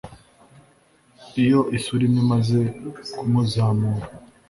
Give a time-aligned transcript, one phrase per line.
[1.41, 2.59] iyo isura imwe imaze
[3.17, 4.05] kumuzamura,